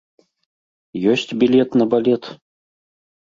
[1.11, 2.23] Ёсць білет на балет?